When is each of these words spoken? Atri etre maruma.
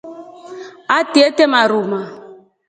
Atri 0.97 1.21
etre 1.27 1.45
maruma. 1.51 2.01